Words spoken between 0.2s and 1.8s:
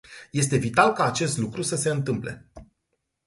Este vital ca acest lucru să